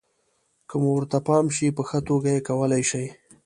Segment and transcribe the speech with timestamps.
[0.69, 3.05] که مو ورته پام شي، په ښه توګه یې کولای شئ.